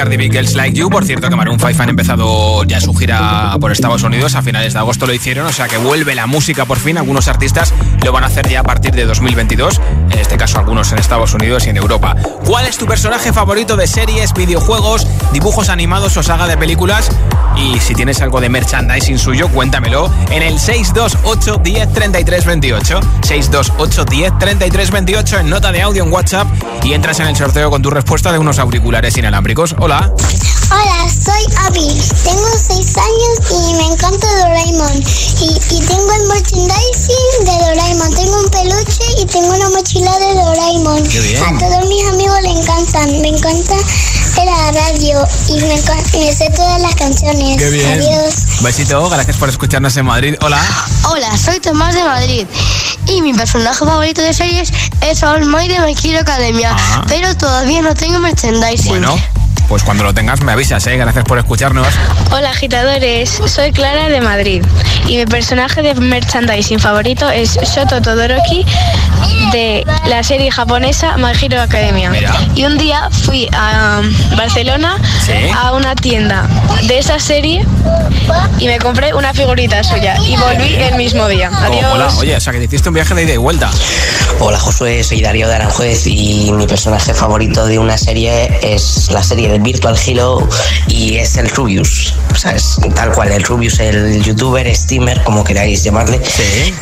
Cardi 0.00 0.16
B, 0.16 0.30
Like 0.54 0.78
You. 0.78 0.88
Por 0.88 1.04
cierto, 1.04 1.28
que 1.28 1.36
Maroon 1.36 1.60
5 1.60 1.82
han 1.82 1.90
empezado 1.90 2.64
ya 2.64 2.80
su 2.80 2.94
gira 2.94 3.54
por 3.60 3.70
Estados 3.70 4.02
Unidos. 4.02 4.34
A 4.34 4.40
finales 4.40 4.72
de 4.72 4.78
agosto 4.78 5.04
lo 5.04 5.12
hicieron, 5.12 5.46
o 5.46 5.52
sea 5.52 5.68
que 5.68 5.76
vuelve 5.76 6.14
la 6.14 6.26
música 6.26 6.64
por 6.64 6.78
fin. 6.78 6.96
Algunos 6.96 7.28
artistas 7.28 7.74
lo 8.02 8.10
van 8.10 8.24
a 8.24 8.28
hacer 8.28 8.48
ya 8.48 8.60
a 8.60 8.62
partir 8.62 8.94
de 8.94 9.04
2022. 9.04 9.78
En 10.08 10.18
este 10.18 10.38
caso, 10.38 10.58
algunos 10.58 10.90
en 10.92 10.98
Estados 10.98 11.34
Unidos 11.34 11.66
y 11.66 11.68
en 11.68 11.76
Europa. 11.76 12.16
¿Cuál 12.46 12.64
es 12.64 12.78
tu 12.78 12.86
personaje 12.86 13.34
favorito 13.34 13.76
de 13.76 13.86
series, 13.86 14.32
videojuegos, 14.32 15.06
dibujos 15.34 15.68
animados 15.68 16.16
o 16.16 16.22
saga 16.22 16.46
de 16.46 16.56
películas? 16.56 17.10
Y 17.58 17.78
si 17.80 17.94
tienes 17.94 18.22
algo 18.22 18.40
de 18.40 18.48
merchandising 18.48 19.18
suyo, 19.18 19.48
cuéntamelo 19.48 20.10
en 20.30 20.42
el 20.42 20.58
628 20.58 21.60
10 21.62 21.92
33 21.92 22.46
28. 22.46 23.00
628 23.20 24.04
10 24.06 24.38
33 24.38 24.90
28 24.90 25.38
en 25.40 25.50
nota 25.50 25.72
de 25.72 25.82
audio 25.82 26.04
en 26.04 26.12
WhatsApp 26.12 26.46
y 26.82 26.94
entras 26.94 27.20
en 27.20 27.26
el 27.26 27.36
sorteo 27.36 27.70
con 27.70 27.82
tu 27.82 27.90
respuesta 27.90 28.32
de 28.32 28.38
unos 28.38 28.58
auriculares 28.58 29.14
inalámbricos. 29.18 29.74
Hola. 29.90 30.08
Hola, 30.70 31.08
soy 31.08 31.42
Abby. 31.66 32.00
Tengo 32.22 32.46
6 32.68 32.96
años 32.96 33.50
y 33.50 33.74
me 33.74 33.86
encanta 33.92 34.24
Doraemon. 34.38 35.02
Y, 35.40 35.58
y 35.74 35.80
tengo 35.80 36.12
el 36.12 36.26
merchandising 36.28 37.44
de 37.44 37.50
Doraemon. 37.66 38.14
Tengo 38.14 38.38
un 38.38 38.48
peluche 38.50 39.02
y 39.20 39.26
tengo 39.26 39.48
una 39.52 39.68
mochila 39.70 40.16
de 40.20 40.34
Doraemon. 40.36 41.08
Qué 41.08 41.18
bien. 41.18 41.42
A 41.42 41.58
todos 41.58 41.88
mis 41.88 42.06
amigos 42.06 42.38
le 42.40 42.50
encantan. 42.50 43.20
Me 43.20 43.28
encanta 43.30 43.74
la 44.36 44.70
radio 44.70 45.26
y 45.48 45.54
me, 45.54 45.74
me 46.20 46.32
sé 46.36 46.50
todas 46.54 46.80
las 46.80 46.94
canciones. 46.94 47.58
Qué 47.58 47.70
bien. 47.70 48.00
Adiós. 48.00 48.34
Besito, 48.62 49.10
gracias 49.10 49.38
por 49.38 49.48
escucharnos 49.48 49.96
en 49.96 50.06
Madrid. 50.06 50.36
Hola. 50.40 50.62
Hola, 51.10 51.36
soy 51.36 51.58
Tomás 51.58 51.96
de 51.96 52.04
Madrid 52.04 52.46
y 53.06 53.22
mi 53.22 53.34
personaje 53.34 53.84
favorito 53.84 54.22
de 54.22 54.32
series 54.34 54.72
es 55.00 55.22
All 55.24 55.46
Might 55.46 55.72
de 55.72 55.80
My 55.80 55.96
Hero 56.00 56.20
Academia, 56.20 56.76
Ah. 56.78 57.04
pero 57.08 57.36
todavía 57.36 57.82
no 57.82 57.94
tengo 57.94 58.20
merchandising. 58.20 58.88
Bueno, 58.88 59.18
pues 59.70 59.84
cuando 59.84 60.02
lo 60.02 60.12
tengas 60.12 60.42
me 60.42 60.50
avisas, 60.50 60.84
¿eh? 60.88 60.96
Gracias 60.96 61.24
por 61.24 61.38
escucharnos. 61.38 61.86
Hola 62.32 62.50
agitadores, 62.50 63.40
soy 63.46 63.70
Clara 63.70 64.08
de 64.08 64.20
Madrid 64.20 64.64
y 65.06 65.16
mi 65.16 65.26
personaje 65.26 65.80
de 65.80 65.94
merchandising 65.94 66.80
favorito 66.80 67.30
es 67.30 67.56
Shoto 67.72 68.02
Todoroki 68.02 68.66
de 69.52 69.86
la 70.08 70.24
serie 70.24 70.50
japonesa 70.50 71.16
My 71.18 71.30
Hero 71.40 71.60
Academia. 71.62 72.10
Mira. 72.10 72.34
Y 72.56 72.64
un 72.64 72.78
día 72.78 73.08
fui 73.12 73.48
a 73.52 74.00
Barcelona 74.36 74.96
Sí. 75.24 75.34
a 75.56 75.72
una 75.72 75.94
tienda 75.94 76.48
de 76.88 76.98
esa 76.98 77.20
serie 77.20 77.64
y 78.58 78.66
me 78.66 78.78
compré 78.78 79.14
una 79.14 79.32
figurita 79.32 79.84
suya 79.84 80.16
y 80.26 80.36
volví 80.36 80.74
el 80.74 80.96
mismo 80.96 81.28
día. 81.28 81.48
Oh, 81.52 81.94
hola, 81.94 82.08
oye, 82.18 82.34
o 82.34 82.40
sea 82.40 82.52
que 82.52 82.58
te 82.58 82.64
hiciste 82.64 82.88
un 82.88 82.94
viaje 82.96 83.14
de 83.14 83.22
ida 83.22 83.34
y 83.34 83.36
vuelta. 83.36 83.70
Hola 84.40 84.58
Josué, 84.58 85.04
soy 85.04 85.20
Darío 85.20 85.46
de 85.46 85.54
Aranjuez 85.54 86.06
y 86.08 86.50
mi 86.52 86.66
personaje 86.66 87.14
favorito 87.14 87.66
de 87.66 87.78
una 87.78 87.96
serie 87.98 88.58
es 88.62 89.10
la 89.12 89.22
serie 89.22 89.48
de 89.48 89.59
Virtual 89.62 89.96
Hero 90.06 90.48
y 90.88 91.16
es 91.16 91.36
el 91.36 91.48
Rubius. 91.50 92.14
O 92.32 92.36
sea, 92.36 92.52
es 92.52 92.78
tal 92.94 93.12
cual, 93.12 93.32
el 93.32 93.42
Rubius, 93.42 93.80
el 93.80 94.22
youtuber, 94.22 94.74
streamer, 94.74 95.22
como 95.24 95.44
queráis 95.44 95.82
llamarle. 95.82 96.20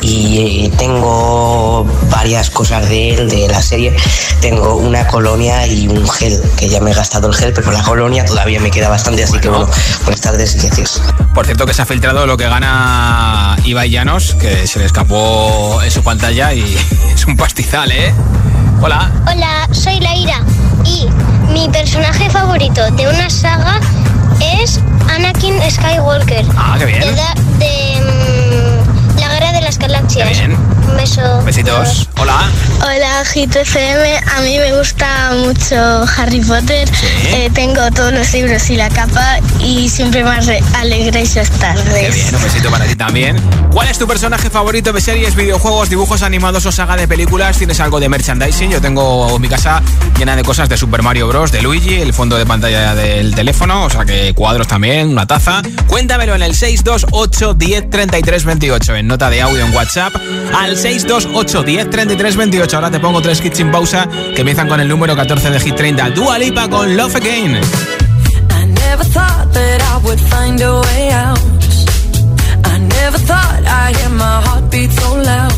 Y 0.01 0.65
eh, 0.65 0.71
tengo 0.77 1.85
varias 2.09 2.49
cosas 2.49 2.87
de 2.89 3.11
él, 3.11 3.29
de 3.29 3.47
la 3.47 3.61
serie. 3.61 3.95
Tengo 4.41 4.75
una 4.75 5.07
colonia 5.07 5.67
y 5.67 5.87
un 5.87 6.07
gel, 6.07 6.41
que 6.57 6.69
ya 6.69 6.79
me 6.79 6.91
he 6.91 6.93
gastado 6.93 7.27
el 7.27 7.33
gel, 7.33 7.53
pero 7.53 7.71
la 7.71 7.83
colonia 7.83 8.25
todavía 8.25 8.59
me 8.59 8.71
queda 8.71 8.89
bastante, 8.89 9.23
así 9.23 9.39
que 9.39 9.49
bueno, 9.49 9.67
buenas 10.03 10.21
tardes 10.21 10.55
y 10.55 10.59
gracias. 10.59 11.01
Por 11.33 11.45
cierto 11.45 11.65
que 11.65 11.73
se 11.73 11.81
ha 11.81 11.85
filtrado 11.85 12.25
lo 12.25 12.37
que 12.37 12.47
gana 12.47 13.55
Ibai 13.63 13.89
Llanos, 13.89 14.35
que 14.35 14.67
se 14.67 14.79
le 14.79 14.85
escapó 14.85 15.81
en 15.83 15.91
su 15.91 16.03
pantalla 16.03 16.53
y 16.53 16.77
es 17.13 17.25
un 17.25 17.35
pastizal, 17.35 17.91
¿eh? 17.91 18.13
Hola. 18.81 19.11
Hola, 19.27 19.67
soy 19.71 19.99
Laira 19.99 20.41
y 20.85 21.07
mi 21.59 21.67
personaje 21.67 22.29
favorito 22.29 22.89
de 22.91 23.09
una 23.09 23.29
saga 23.29 23.81
es 24.61 24.79
Anakin 25.13 25.55
Skywalker. 25.69 26.45
Ah, 26.55 26.77
qué 26.79 26.85
bien. 26.85 27.01
De, 27.01 27.09
mm, 27.11 27.59
de 27.59 28.68
las 29.69 29.77
galaxias. 29.77 30.29
Bien. 30.29 30.55
Un 30.87 30.97
beso. 30.97 31.43
Besitos. 31.43 32.09
Hola. 32.17 32.49
Hola 32.81 33.23
GTCM, 33.23 34.35
a 34.35 34.41
mí 34.41 34.57
me 34.57 34.75
gusta 34.77 35.31
mucho 35.45 35.75
Harry 36.17 36.41
Potter, 36.41 36.89
Eh, 37.27 37.49
tengo 37.53 37.91
todos 37.91 38.11
los 38.11 38.31
libros 38.33 38.67
y 38.71 38.75
la 38.77 38.89
capa 38.89 39.37
y 39.59 39.87
siempre 39.89 40.23
me 40.23 40.39
re- 40.41 40.63
alegréis 40.75 41.35
las 41.35 41.49
Qué 41.51 41.57
tardes. 41.59 42.15
bien, 42.15 42.35
un 42.35 42.41
besito 42.43 42.71
para 42.71 42.85
ti 42.85 42.95
también. 42.95 43.35
¿Cuál 43.71 43.89
es 43.89 43.99
tu 43.99 44.07
personaje 44.07 44.49
favorito 44.49 44.91
de 44.91 45.01
series, 45.01 45.35
videojuegos, 45.35 45.89
dibujos 45.89 46.23
animados 46.23 46.65
o 46.65 46.71
saga 46.71 46.95
de 46.95 47.07
películas? 47.07 47.57
¿Tienes 47.57 47.79
algo 47.79 47.99
de 47.99 48.09
merchandising? 48.09 48.71
Yo 48.71 48.81
tengo 48.81 49.37
mi 49.37 49.47
casa 49.49 49.83
llena 50.17 50.35
de 50.35 50.43
cosas 50.43 50.67
de 50.69 50.77
Super 50.77 51.03
Mario 51.03 51.27
Bros, 51.27 51.51
de 51.51 51.61
Luigi, 51.61 51.95
el 52.01 52.13
fondo 52.13 52.37
de 52.37 52.45
pantalla 52.47 52.95
del 52.95 53.35
teléfono, 53.35 53.83
o 53.85 53.89
sea 53.89 54.05
que 54.05 54.33
cuadros 54.33 54.67
también, 54.67 55.09
una 55.09 55.27
taza. 55.27 55.61
Cuéntamelo 55.87 56.33
en 56.33 56.41
el 56.41 56.55
628 56.55 57.53
10 57.53 57.89
33 57.91 58.45
28 58.45 58.95
en 58.95 59.07
nota 59.07 59.29
de 59.29 59.41
audio 59.41 59.58
en 59.59 59.73
WhatsApp 59.73 60.15
al 60.53 60.77
628 60.77 61.63
10 61.63 61.89
33 61.89 62.35
28. 62.35 62.75
Ahora 62.75 62.91
te 62.91 62.99
pongo 62.99 63.21
tres 63.21 63.41
kits 63.41 63.57
sin 63.57 63.71
pausa 63.71 64.07
que 64.35 64.41
empiezan 64.41 64.67
con 64.67 64.79
el 64.79 64.87
número 64.87 65.15
14 65.15 65.49
de 65.49 65.59
Hit 65.59 65.75
30. 65.75 66.09
Dua 66.11 66.37
Lipa 66.37 66.69
con 66.69 66.95
Love 66.95 67.15
Again. 67.15 67.55
I 68.51 68.65
never 68.65 69.03
thought 69.05 69.51
that 69.53 69.81
I 69.81 70.05
would 70.05 70.19
find 70.19 70.61
a 70.61 70.79
way 70.81 71.11
out. 71.11 71.39
I 72.65 72.77
never 72.79 73.19
thought 73.19 73.61
I'd 73.65 73.95
hear 73.95 74.09
my 74.09 74.41
heartbeat 74.45 74.91
so 74.91 75.15
loud. 75.15 75.53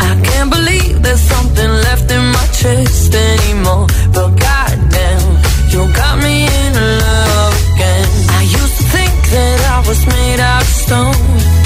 I 0.00 0.20
can't 0.22 0.50
believe 0.50 1.02
there's 1.02 1.20
something 1.20 1.68
left 1.68 2.10
in 2.10 2.24
my 2.32 2.46
chest 2.52 3.14
anymore. 3.14 3.86
But 4.12 4.30
goddamn, 4.38 5.38
you 5.68 5.92
got 5.94 6.18
me 6.22 6.46
in 6.46 6.72
love 6.74 7.54
again. 7.74 8.08
I 8.30 8.42
used 8.42 8.76
to 8.78 8.84
think 8.94 9.12
that 9.30 9.58
I 9.76 9.88
was 9.88 10.06
made 10.06 10.40
out 10.40 10.62
of 10.62 10.68
stone. 10.68 11.61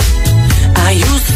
I 0.87 0.93
used 0.93 1.36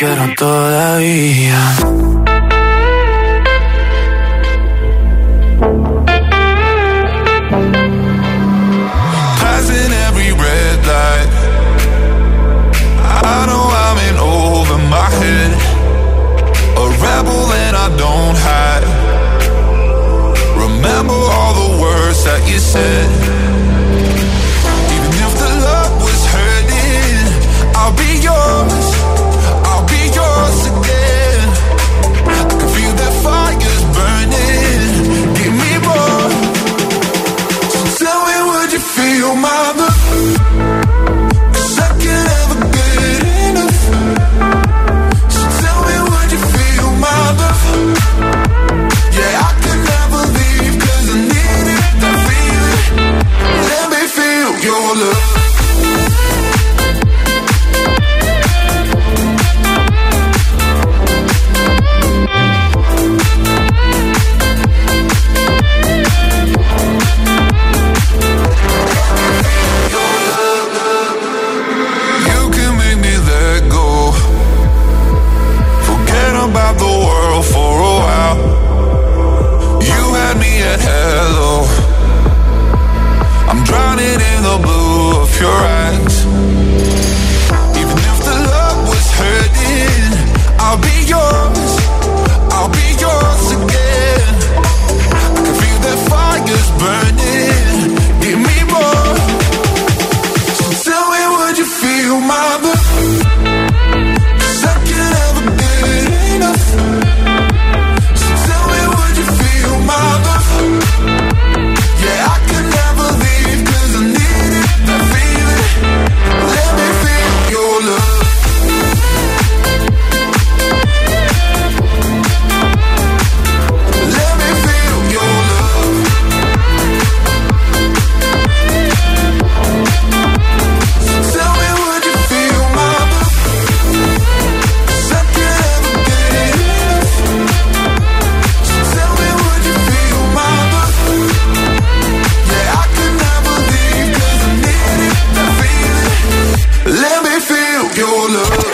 quiero 0.00 0.34
todavía. 0.34 1.39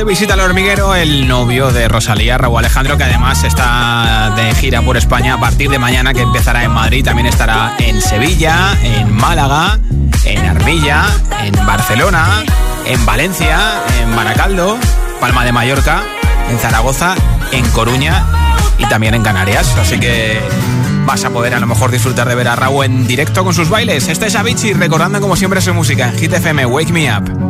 30 0.00 0.12
esta 0.12 0.16
noche 0.16 0.20
visita 0.20 0.34
al 0.34 0.40
hormiguero 0.40 0.94
el 0.94 1.28
novio 1.28 1.70
de 1.72 1.86
Rosalía, 1.88 2.38
Raúl 2.38 2.58
Alejandro, 2.58 2.96
que 2.96 3.04
además 3.04 3.44
está 3.44 4.32
de 4.34 4.54
gira 4.54 4.82
por 4.82 4.96
España 4.96 5.34
a 5.34 5.40
partir 5.40 5.68
de 5.68 5.78
mañana, 5.78 6.14
que 6.14 6.22
empezará 6.22 6.64
en 6.64 6.70
Madrid, 6.70 7.04
también 7.04 7.26
estará 7.26 7.74
en 7.78 8.00
Sevilla, 8.00 8.76
en 8.82 9.12
Málaga, 9.12 9.78
en 10.24 10.46
Armilla, 10.46 11.04
en 11.42 11.54
Barcelona, 11.66 12.44
en 12.86 13.04
Valencia, 13.04 13.58
en 14.00 14.16
Baracaldo, 14.16 14.78
Palma 15.20 15.44
de 15.44 15.52
Mallorca, 15.52 16.02
en 16.48 16.58
Zaragoza, 16.58 17.14
en 17.52 17.68
Coruña 17.70 18.24
y 18.78 18.86
también 18.86 19.14
en 19.14 19.22
Canarias. 19.22 19.76
Así 19.78 19.98
que 20.00 20.40
vas 21.04 21.24
a 21.24 21.30
poder 21.30 21.54
a 21.54 21.60
lo 21.60 21.66
mejor 21.66 21.90
disfrutar 21.90 22.28
de 22.28 22.34
ver 22.34 22.48
a 22.48 22.56
Raúl 22.56 22.86
en 22.86 23.06
directo 23.06 23.44
con 23.44 23.54
sus 23.54 23.68
bailes. 23.68 24.08
Este 24.08 24.26
es 24.26 24.34
Avicii 24.34 24.72
recordando 24.72 25.20
como 25.20 25.36
siempre 25.36 25.60
su 25.60 25.74
música 25.74 26.08
en 26.08 26.18
Hit 26.18 26.32
FM, 26.32 26.66
Wake 26.66 26.92
Me 26.92 27.14
Up. 27.14 27.49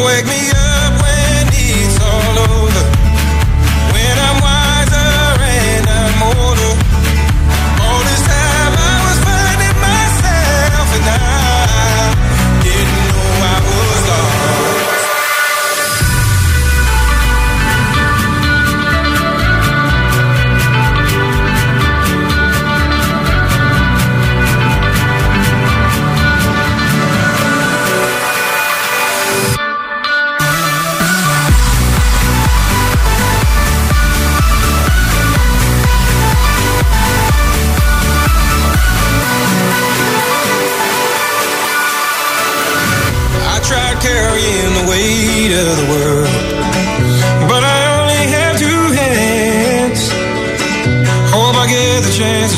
Wake 0.00 0.24
me 0.24 0.50
up 0.50 0.81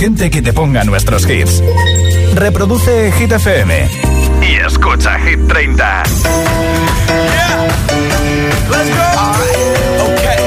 inteligente 0.00 0.30
que 0.30 0.40
te 0.40 0.52
ponga 0.54 0.82
nuestros 0.84 1.28
hits. 1.28 1.62
Reproduce 2.34 3.12
Hit 3.18 3.32
FM 3.32 3.88
y 4.40 4.54
escucha 4.64 5.18
Hit 5.18 5.46
30. 5.46 6.02
Let's 8.70 8.88
go. 8.88 9.04
okay. 10.08 10.38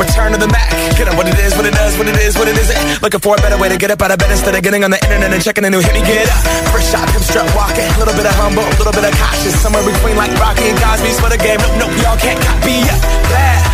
Return 0.00 0.32
to 0.32 0.38
the 0.38 0.48
Mac. 0.48 0.70
Get 0.96 1.08
up 1.08 1.16
what 1.16 1.28
it 1.28 1.38
is, 1.40 1.54
what 1.56 1.66
it 1.66 1.74
does, 1.74 1.98
what 1.98 2.08
it 2.08 2.16
is, 2.16 2.38
what 2.38 2.48
it 2.48 2.56
isn't. 2.56 3.02
Looking 3.02 3.20
for 3.20 3.36
a 3.36 3.40
better 3.42 3.58
way 3.58 3.68
to 3.68 3.76
get 3.76 3.90
up 3.90 4.00
out 4.00 4.10
of 4.10 4.18
bed 4.18 4.30
instead 4.30 4.54
of 4.54 4.62
getting 4.62 4.82
on 4.84 4.90
the 4.90 5.02
internet 5.04 5.30
and 5.30 5.42
checking 5.42 5.64
a 5.64 5.70
new 5.70 5.80
hit. 5.80 5.92
Me 5.92 6.00
get 6.00 6.30
up. 6.30 6.40
First 6.72 6.90
shot, 6.90 7.10
hip 7.10 7.20
strut 7.20 7.44
walking. 7.54 7.84
A 7.84 7.98
little 7.98 8.14
bit 8.14 8.24
of 8.24 8.34
humble, 8.36 8.64
a 8.64 8.76
little 8.80 8.92
bit 8.92 9.04
of 9.04 9.12
cautious. 9.20 9.60
Somewhere 9.60 9.84
between 9.84 10.16
like 10.16 10.32
Rocky 10.40 10.70
and 10.70 10.78
Cosby's 10.80 11.20
for 11.20 11.28
the 11.28 11.36
game. 11.36 11.60
Nope, 11.60 11.76
nope, 11.84 11.92
y'all 12.00 12.16
can't 12.16 12.40
copy 12.40 12.80
up. 12.88 13.00
Bad 13.28 13.73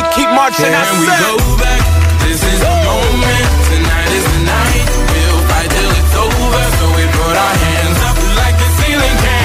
keep 0.15 0.29
and 0.29 0.73
I 0.73 0.83
we 0.99 1.05
go 1.05 1.33
back. 1.61 1.81
This 2.25 2.41
is 2.41 2.59
the 2.59 2.73
moment. 2.87 3.45
Tonight 3.69 4.11
is 4.17 4.25
the 4.25 4.41
night. 4.45 4.87
We'll 5.11 5.41
fight 5.49 5.69
till 5.69 5.91
it's 5.99 6.15
over. 6.15 6.63
So 6.77 6.85
we 6.97 7.03
put 7.17 7.35
our 7.35 7.55
hands 7.65 7.99
up 8.09 8.17
like 8.41 8.55
the 8.57 8.69
ceiling 8.81 9.17
can't 9.21 9.40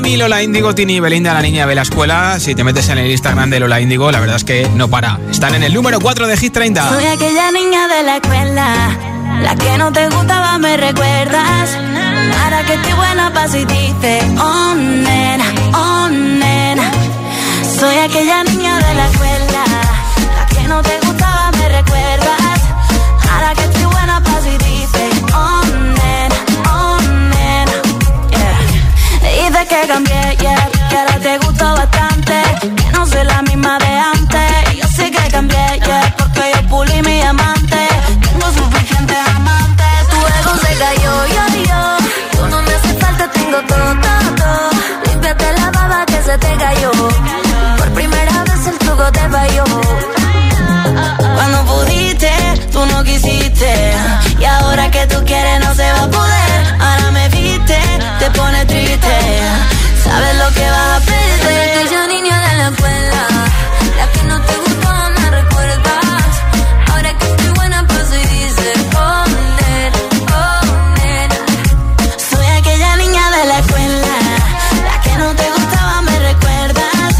Mimi, 0.00 0.16
Lola 0.16 0.44
Índigo, 0.44 0.76
Tini, 0.76 1.00
Belinda, 1.00 1.34
la 1.34 1.42
niña 1.42 1.66
de 1.66 1.74
la 1.74 1.82
escuela. 1.82 2.38
Si 2.38 2.54
te 2.54 2.62
metes 2.62 2.88
en 2.88 2.98
el 2.98 3.10
Instagram 3.10 3.50
de 3.50 3.58
Lola 3.58 3.80
Índigo, 3.80 4.12
la 4.12 4.20
verdad 4.20 4.36
es 4.36 4.44
que 4.44 4.68
no 4.76 4.86
para. 4.86 5.18
Están 5.28 5.56
en 5.56 5.64
el 5.64 5.74
número 5.74 5.98
4 5.98 6.28
de 6.28 6.36
Hit 6.36 6.52
30. 6.52 6.88
Soy 6.88 7.04
aquella 7.04 7.50
niña 7.50 7.88
de 7.88 8.02
la 8.04 8.16
escuela, 8.18 8.96
la 9.42 9.56
que 9.56 9.76
no 9.76 9.90
te 9.92 10.08
gustaba, 10.08 10.56
me 10.58 10.76
recuerdas. 10.76 11.76
Ahora 12.44 12.64
que 12.64 12.74
estoy 12.74 12.92
buena, 12.92 13.32
paso 13.32 13.56
y 13.56 13.64
dice, 13.64 14.20
oh 14.38 14.74
nena, 14.76 15.44
oh 15.74 16.08
nena. 16.10 16.92
Soy 17.80 17.96
aquella 17.96 18.44
niña 18.44 18.76
de 18.76 18.94
la 18.94 19.06
escuela, 19.10 19.17
que 29.80 29.86
cambié, 29.86 30.36
yeah, 30.40 30.70
que 30.88 30.96
ahora 30.96 31.18
te 31.20 31.38
gusto 31.38 31.64
bastante. 31.74 32.34
Que 32.76 32.90
no 32.92 33.06
soy 33.06 33.24
la 33.24 33.42
misma 33.42 33.78
de 33.78 33.92
antes. 34.14 34.76
Yo 34.80 34.86
sé 34.88 35.10
que 35.10 35.30
cambié, 35.30 35.80
yeah, 35.86 36.14
porque 36.16 36.42
yo 36.54 36.68
pulí 36.68 37.02
mi 37.02 37.20
amante. 37.22 37.80
Tengo 38.24 38.46
suficientes 38.60 39.18
amantes. 39.36 40.08
Tu 40.10 40.18
ego 40.38 40.52
se 40.64 40.72
cayó, 40.82 41.14
yo, 41.36 41.44
yo. 41.70 41.82
Tú 42.36 42.46
no 42.48 42.62
me 42.62 42.72
hace 42.74 42.94
falta, 42.94 43.30
tengo 43.30 43.58
todo, 43.72 43.90
todo, 44.04 44.28
todo. 44.42 44.70
Límpiate 45.06 45.52
la 45.58 45.70
baba 45.70 46.06
que 46.06 46.22
se 46.22 46.38
te 46.38 46.56
cayó. 46.56 46.92
Por 47.78 47.88
primera 47.92 48.44
vez 48.44 48.66
el 48.66 48.78
truco 48.78 49.04
te 49.12 49.28
falló. 49.34 49.64
Cuando 51.36 51.58
pudiste, 51.70 52.32
tú 52.72 52.84
no 52.86 53.04
quisiste. 53.04 53.72
Y 54.40 54.44
ahora 54.44 54.90
que 54.90 55.06
tú 55.06 55.24
quieres, 55.24 55.60
no 55.64 55.74
se 55.74 55.92
va 55.92 56.02
a 56.02 56.10
poder. 56.10 56.58
Ahora 56.80 57.10
me 57.12 57.28
viste, 57.28 57.78
te 58.18 58.30
pone 58.30 58.64
triste. 58.64 58.77
Sabes 60.08 60.34
lo 60.42 60.48
que 60.56 60.70
vas 60.70 60.90
a 60.96 61.00
perder. 61.04 61.38
Soy 61.44 61.56
aquella 61.68 62.06
niña 62.06 62.36
de 62.46 62.52
la 62.60 62.68
escuela. 62.68 63.22
La 63.98 64.06
que 64.12 64.22
no 64.30 64.40
te 64.40 64.54
gustaba, 64.64 65.10
me 65.10 65.30
recuerdas. 65.30 66.24
Ahora 66.90 67.10
que 67.18 67.26
estoy 67.30 67.50
buena, 67.58 67.86
paso 67.86 68.14
y 68.16 68.26
dice: 68.38 68.66
Oh, 69.04 69.24
nena, 69.58 70.00
oh, 70.40 70.60
nena. 70.98 71.36
Soy 72.30 72.46
aquella 72.58 72.96
niña 72.96 73.24
de 73.36 73.42
la 73.50 73.58
escuela. 73.62 74.14
La 74.88 74.96
que 75.04 75.14
no 75.22 75.28
te 75.40 75.46
gustaba, 75.56 76.02
me 76.02 76.18
recuerdas. 76.30 77.12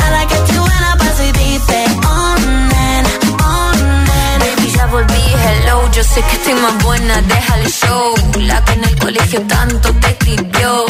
Ahora 0.00 0.20
que 0.28 0.34
estoy 0.34 0.58
buena, 0.58 0.96
paso 0.98 1.22
y 1.24 1.32
dice: 1.32 1.76
Oh, 2.12 2.34
nena, 2.72 3.12
oh, 3.48 3.72
nena. 4.08 4.44
Baby, 4.44 4.70
ya 4.76 4.86
volví, 4.86 5.24
hello. 5.44 5.90
Yo 5.92 6.02
sé 6.04 6.20
que 6.28 6.34
estoy 6.36 6.54
más 6.54 6.76
buena, 6.84 7.14
deja 7.22 7.54
el 7.60 7.66
show. 7.72 8.14
La 8.50 8.62
que 8.64 8.72
en 8.74 8.84
el 8.84 8.98
colegio 8.98 9.40
tanto 9.42 9.94
te 9.94 10.08
escribió. 10.08 10.87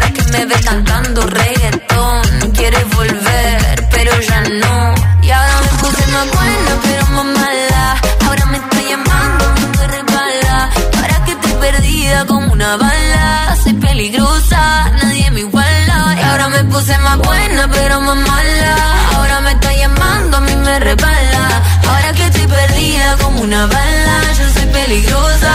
Ahora 0.00 0.14
que 0.14 0.22
me 0.32 0.46
ves 0.46 0.64
cantando 0.64 1.26
reggaetón, 1.26 2.52
quieres 2.56 2.88
volver, 2.96 3.88
pero 3.90 4.18
ya 4.18 4.40
no. 4.40 4.94
Y 5.22 5.30
ahora 5.30 5.60
me 5.60 5.78
puse 5.78 6.06
más 6.06 6.26
buena, 6.36 6.72
pero 6.82 7.06
más 7.08 7.24
mala. 7.26 8.00
Ahora 8.24 8.46
me 8.46 8.56
está 8.56 8.80
llamando, 8.80 9.44
me 9.76 9.86
resbala. 9.88 10.70
Ahora 10.96 11.24
que 11.26 11.32
estoy 11.32 11.52
perdida 11.52 12.24
como 12.24 12.50
una 12.50 12.76
bala. 12.78 13.56
Soy 13.62 13.74
peligrosa, 13.74 14.90
nadie 15.02 15.30
me 15.32 15.40
iguala. 15.40 16.16
Y 16.18 16.22
ahora 16.22 16.48
me 16.48 16.64
puse 16.64 16.96
más 16.96 17.18
buena, 17.18 17.68
pero 17.70 18.00
más 18.00 18.16
mala. 18.16 18.76
Ahora 19.16 19.40
me 19.42 19.52
está 19.52 19.70
llamando, 19.74 20.36
a 20.38 20.40
mí 20.40 20.56
me 20.56 20.80
resbala. 20.80 21.62
Ahora 21.88 22.12
que 22.14 22.24
estoy 22.24 22.46
perdida 22.46 23.18
como 23.18 23.42
una 23.42 23.66
bala. 23.66 24.16
Yo 24.38 24.48
soy 24.54 24.66
peligrosa 24.72 25.49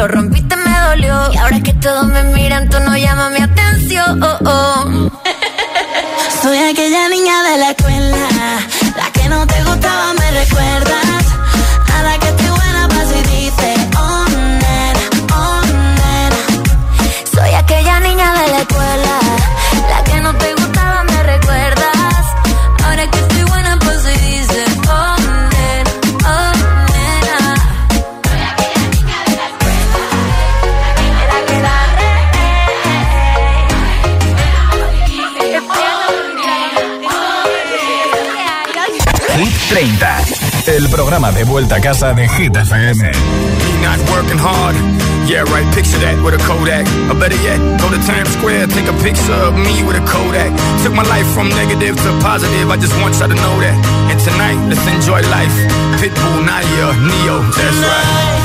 lo 0.00 0.08
rompiste, 0.08 0.39
el 40.76 40.88
programa 40.88 41.32
de 41.32 41.44
vuelta 41.44 41.76
a 41.76 41.80
casa 41.80 42.12
de 42.12 42.28
Hit 42.28 42.56
FM. 42.56 43.10
not 43.82 43.98
working 44.10 44.38
hard, 44.38 44.76
Yeah, 45.26 45.42
right, 45.52 45.66
picture 45.74 45.98
that 45.98 46.22
with 46.24 46.34
a 46.34 46.42
Kodak. 46.42 46.86
Or 47.10 47.14
better 47.18 47.38
yet, 47.42 47.58
go 47.78 47.90
to 47.90 47.98
Times 48.06 48.30
Square, 48.34 48.66
take 48.68 48.88
a 48.88 48.96
picture 49.02 49.34
of 49.46 49.54
me 49.54 49.82
with 49.82 49.96
a 49.96 50.04
Kodak. 50.06 50.50
Took 50.82 50.94
my 50.94 51.04
life 51.04 51.26
from 51.34 51.48
negative 51.50 51.96
to 51.96 52.10
positive, 52.20 52.70
I 52.70 52.76
just 52.76 52.94
want 53.00 53.14
y'all 53.18 53.28
to 53.28 53.34
know 53.34 53.56
that. 53.60 53.76
And 54.10 54.18
tonight, 54.18 54.58
let's 54.68 54.86
enjoy 54.86 55.22
life. 55.30 55.54
Pitbull, 55.98 56.44
Nadia, 56.44 56.86
Neo, 56.98 57.42
that's 57.54 57.80
right. 57.82 58.39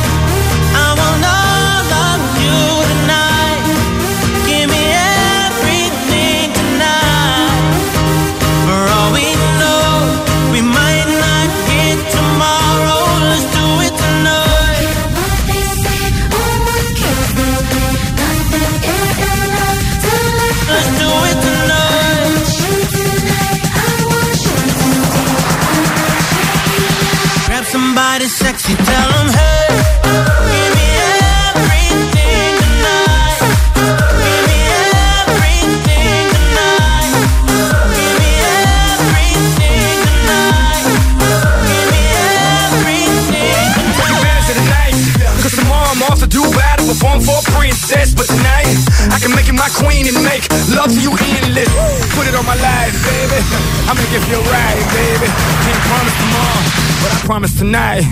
Make 49.35 49.47
you 49.51 49.53
my 49.53 49.69
queen 49.75 50.07
and 50.07 50.15
make 50.23 50.47
love 50.71 50.89
to 50.89 50.99
you 50.99 51.11
endless. 51.35 51.69
Put 52.15 52.25
it 52.25 52.35
on 52.35 52.45
my 52.47 52.55
life, 52.55 52.95
baby. 53.03 53.39
I 53.85 53.91
make 53.93 54.11
it 54.15 54.23
feel 54.25 54.41
right, 54.47 54.81
baby. 54.95 55.27
Can't 55.27 55.81
promise 55.91 56.15
tomorrow, 56.15 56.61
but 57.03 57.11
I 57.11 57.19
promise 57.27 57.53
tonight. 57.53 58.03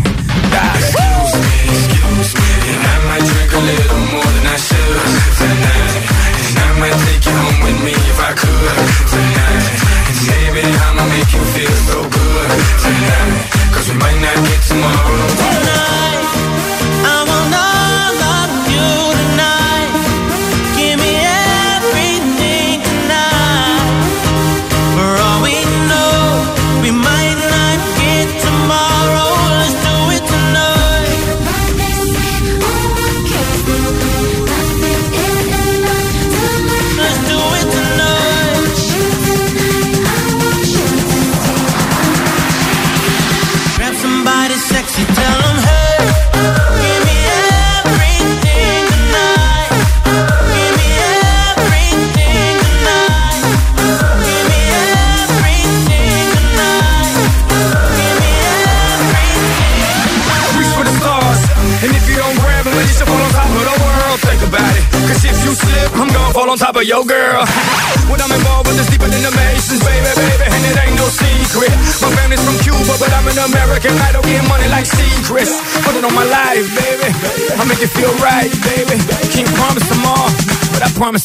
Excuse 0.53 1.33
me, 1.39 1.55
excuse 1.71 2.31
me. 2.35 2.49
And 2.75 2.83
I 2.83 2.95
might 3.09 3.25
drink 3.25 3.51
a 3.55 3.61
little 3.63 4.03
more 4.11 4.29
than 4.35 4.45
I 4.51 4.57
should 4.59 4.99
tonight. 5.39 5.95
And 6.43 6.57
I 6.59 6.69
might 6.83 6.97
take 7.07 7.23
you 7.25 7.35
home 7.35 7.59
with 7.63 7.79
me 7.87 7.95
if 7.95 8.19
I 8.19 8.31
could 8.35 8.77
tonight. 9.07 9.65
And 10.11 10.19
baby, 10.27 10.63
I'ma 10.67 11.03
make 11.07 11.31
you 11.31 11.43
feel 11.55 11.75
so 11.89 11.97
good 12.03 12.49
tonight. 12.83 13.49
Cause 13.73 13.87
we 13.89 13.95
might 13.97 14.19
not 14.19 14.37
get 14.43 14.59
tomorrow. 14.67 15.27
tonight. 15.39 16.62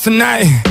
Tonight, 0.08 0.67